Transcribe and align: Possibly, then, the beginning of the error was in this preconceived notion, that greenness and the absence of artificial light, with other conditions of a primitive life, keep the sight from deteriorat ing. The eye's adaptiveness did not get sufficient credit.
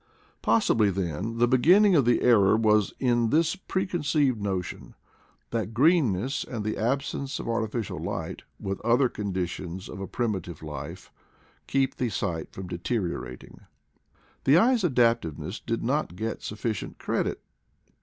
Possibly, 0.41 0.89
then, 0.89 1.37
the 1.37 1.47
beginning 1.47 1.95
of 1.95 2.05
the 2.05 2.23
error 2.23 2.57
was 2.57 2.91
in 2.99 3.29
this 3.29 3.55
preconceived 3.55 4.41
notion, 4.41 4.95
that 5.51 5.75
greenness 5.75 6.43
and 6.43 6.63
the 6.65 6.75
absence 6.75 7.37
of 7.37 7.47
artificial 7.47 7.99
light, 8.01 8.41
with 8.59 8.81
other 8.81 9.07
conditions 9.09 9.87
of 9.87 9.99
a 10.01 10.07
primitive 10.07 10.63
life, 10.63 11.11
keep 11.67 11.97
the 11.97 12.09
sight 12.09 12.51
from 12.51 12.67
deteriorat 12.67 13.43
ing. 13.43 13.61
The 14.45 14.57
eye's 14.57 14.83
adaptiveness 14.83 15.59
did 15.59 15.83
not 15.83 16.15
get 16.15 16.41
sufficient 16.41 16.97
credit. 16.97 17.39